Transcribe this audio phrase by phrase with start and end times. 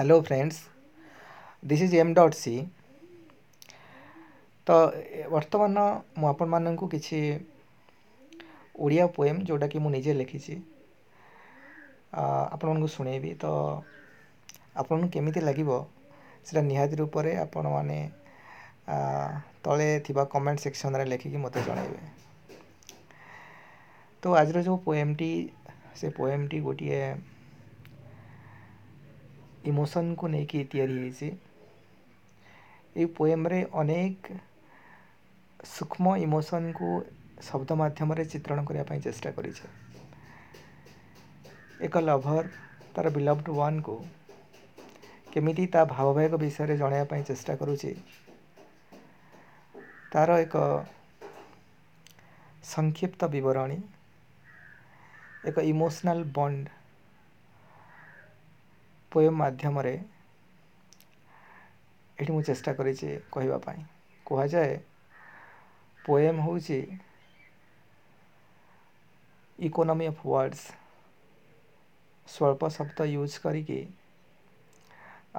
[0.00, 0.58] hello friends
[1.70, 2.50] this is m.c
[4.68, 4.76] ତ
[5.32, 5.80] ବର୍ତ୍ତମାନ
[6.22, 7.18] ମୁଁ ଆପଣମାନଙ୍କୁ କିଛି
[8.86, 10.54] ଓଡ଼ିଆ ପୋଏମ୍ ଯେଉଁଟାକି ମୁଁ ନିଜେ ଲେଖିଛି
[12.22, 13.50] ଆପଣମାନଙ୍କୁ ଶୁଣେଇବି ତ
[14.84, 15.78] ଆପଣଙ୍କୁ କେମିତି ଲାଗିବ
[16.44, 17.98] ସେଇଟା ନିହାତି ରୂପରେ ଆପଣମାନେ
[19.68, 22.00] ତଳେ ଥିବା କମେଣ୍ଟ ସେକ୍ସନ୍ରେ ଲେଖିକି ମୋତେ ଜଣାଇବେ
[24.22, 25.30] ତ ଆଜିର ଯେଉଁ ପୋଏମ୍ଟି
[26.02, 27.04] ସେ ପୋଏମ୍ଟି ଗୋଟିଏ
[29.70, 30.78] ઇમોશન કોને કહેતી
[31.18, 31.28] છે
[33.00, 34.18] એ ପୋଏମ୍ରେ ଅନେକ
[35.72, 36.86] ସୂକ୍ଷ୍ମ ଇମୋସନ୍କୁ
[37.48, 39.66] ଶବ୍ଦ ମାଧ୍ୟମରେ ଚିତ୍ରଣ କରିବା ପାଇଁ ଚେଷ୍ଟା କରିଛେ
[41.88, 42.48] ଏକ ଲଭର୍
[42.96, 43.96] ତା'ର ବିଲଭ୍ଡ ୱାନ୍କୁ
[45.34, 47.92] କେମିତି ତା ଭାବଭାବିକ ବିଷୟରେ ଜଣାଇବା ପାଇଁ ଚେଷ୍ଟା କରୁଛି
[50.14, 50.56] ତା'ର ଏକ
[52.74, 53.78] ସଂକ୍ଷିପ୍ତ ବିବରଣୀ
[55.52, 56.66] ଏକ ଇମୋସନାଲ୍ ବଣ୍ଡ
[59.14, 59.90] ପୋଏମ୍ ମାଧ୍ୟମରେ
[62.22, 63.80] ଏଠି ମୁଁ ଚେଷ୍ଟା କରିଛି କହିବା ପାଇଁ
[64.28, 64.74] କୁହାଯାଏ
[66.08, 66.76] ପୋଏମ୍ ହେଉଛି
[69.68, 70.66] ଇକୋନୋମି ଅଫ୍ ୱାର୍ଡ଼ସ୍
[72.34, 73.80] ସ୍ୱଳ୍ପ ଶବ୍ଦ ୟୁଜ୍ କରିକି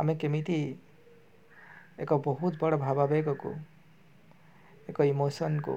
[0.03, 0.59] ଆମେ କେମିତି
[2.05, 3.51] ଏକ ବହୁତ ବଡ଼ ଭାବାବେଗକୁ
[4.93, 5.75] ଏକ ଇମୋସନ୍କୁ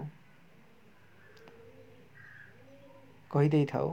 [3.36, 3.88] କହିଦେଇଥାଉ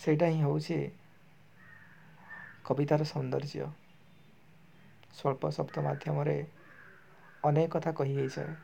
[0.00, 0.76] ସେଇଟା ହିଁ ହେଉଛି
[2.68, 3.56] କବିତାର ସୌନ୍ଦର୍ଯ୍ୟ
[5.16, 6.36] ସ୍ୱଳ୍ପ ଶବ୍ଦ ମାଧ୍ୟମରେ
[7.48, 8.54] ଅନେକ କଥା କହି ହେଇଯାଏ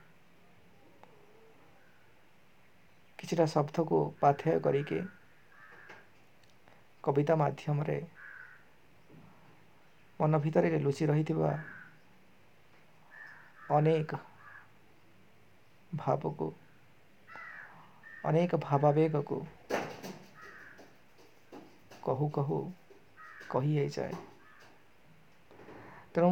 [3.22, 5.02] କିଛିଟା ଶବ୍ଦକୁ ପାଥେୟ କରିକି
[7.08, 7.98] କବିତା ମାଧ୍ୟମରେ
[10.20, 11.52] ମନ ଭିତରେ ଲୁଚି ରହିଥିବା
[13.80, 14.22] ଅନେକ
[16.06, 16.48] ଭାବକୁ
[18.30, 19.40] ଅନେକ ଭାବାବେଗକୁ
[22.06, 22.56] କହୁ କହୁ
[23.52, 24.12] କହି ହେଇଯାଏ
[26.18, 26.28] ତେଣୁ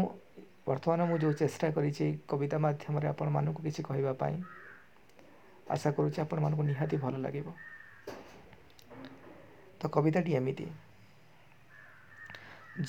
[0.66, 4.36] ବର୍ତ୍ତମାନ ମୁଁ ଯେଉଁ ଚେଷ୍ଟା କରିଛି କବିତା ମାଧ୍ୟମରେ ଆପଣମାନଙ୍କୁ କିଛି କହିବା ପାଇଁ
[5.76, 7.54] ଆଶା କରୁଛି ଆପଣମାନଙ୍କୁ ନିହାତି ଭଲ ଲାଗିବ
[9.82, 10.66] ତ କବିତାଟି ଏମିତି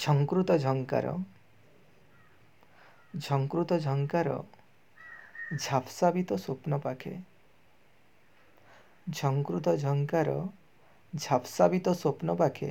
[0.05, 1.13] ଝଙ୍କୃତ ଝଙ୍କାର
[3.29, 4.29] ଝଙ୍କୃତ ଝଙ୍କାର
[5.63, 7.15] ଝାପ୍ସା ବି ତ ସ୍ୱପ୍ନ ପାଖେ
[9.21, 10.37] ଝଙ୍କୃତ ଝଙ୍କାର
[11.23, 12.69] ঝাপসাবিত স্বপ্ন পাখে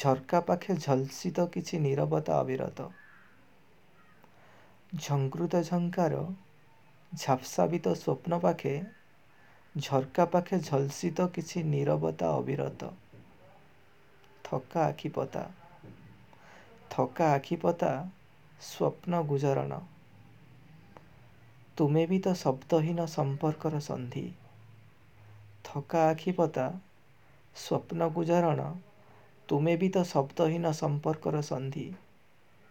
[0.00, 2.78] ঝরকা পাখে ঝলসিত କିଛି ନୀରବତା ଅବିରତ
[5.04, 6.14] ঝঙ্কৃত ঝঙ্କାର
[7.22, 8.74] ঝাপসাবিত স্বপ্ন পাখে
[9.86, 12.82] ঝরকা পাখে ঝলসিত କିଛି ନୀରବତା ଅବିରତ
[14.48, 15.44] ଥକା ଆଖିପତା
[16.94, 17.92] ଥକା ଆଖିପତା
[18.72, 19.72] ସ୍ୱପ୍ନ ଗୁଜରଣ
[21.80, 24.24] ତୁମେ ବି ତ ଶବ୍ଦହୀନ ସମ୍ପର୍କର ସନ୍ଧି
[25.72, 26.68] ଥକା ଆଖିପତା
[27.58, 28.64] ସ୍ୱପ୍ନ ଗୁଜରଣ
[29.50, 31.86] ତୁମେ ବି ତ ଶବ୍ଦହୀନ ସମ୍ପର୍କର ସନ୍ଧି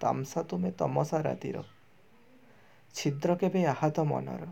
[0.03, 1.63] ତାମସା ତୁମେ ତମସା ରାତିର
[2.99, 4.47] ଛିଦ୍ର କେବେ ଆହତ ମନର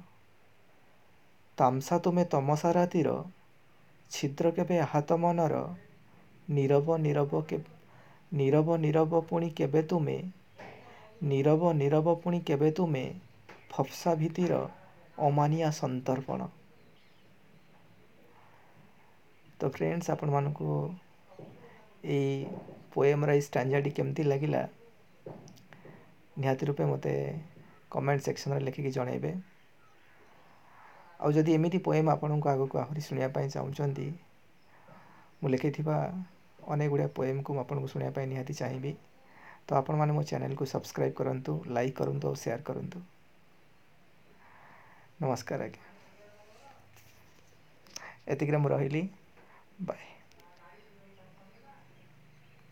[1.62, 3.14] ତାମସା ତୁମେ ତମସା ରାତିର
[4.18, 5.64] ଛିଦ୍ର କେବେ ଆହତ ମନର
[6.60, 7.44] ନିରବ ନୀରବ
[8.42, 10.18] ନୀରବ ନୀରବ ପୁଣି କେବେ ତୁମେ
[11.32, 13.06] ନିରବ ନିରବ ପୁଣି କେବେ ତୁମେ
[13.78, 14.60] ଫପ୍ସା ଭିତ୍ତିର
[15.30, 16.52] ଅମାନିଆ ସନ୍ତର୍ପଣ
[19.62, 20.58] तो फ्रेंड्स आपण मानक
[22.96, 24.60] पोएम रंजाटी केमती लगला
[26.40, 27.08] निहाती रूपे मत
[27.94, 29.10] कमेंट सेक्शन में लिखिकी जन
[31.40, 34.06] आदि एमती पोएम आपण को आगक आहरी शुणापी चाहते
[35.44, 35.84] मुझि
[36.70, 38.96] अनेक गुड़िया पोएम को शुणापी निहाती चाहिए
[39.70, 42.84] तो आपण मैंने मो चेल को सब्सक्राइब करूँ लाइक करूँ और सेयार करूँ
[45.22, 49.10] नमस्कार आज्ञा ये मुझे रही
[49.80, 50.17] Bye.